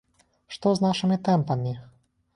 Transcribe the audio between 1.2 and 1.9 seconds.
тэмпамі?